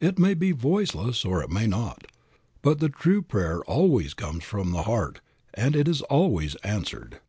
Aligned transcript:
It 0.00 0.18
may 0.18 0.34
be 0.34 0.50
voiceless 0.50 1.24
or 1.24 1.40
it 1.40 1.50
may 1.50 1.68
not, 1.68 2.06
but 2.62 2.80
the 2.80 2.88
true 2.88 3.22
prayer 3.22 3.60
always 3.66 4.12
comes 4.12 4.42
from 4.42 4.72
the 4.72 4.82
heart, 4.82 5.20
and 5.54 5.76
it 5.76 5.86
is 5.86 6.02
always 6.02 6.56
answered. 6.64 7.20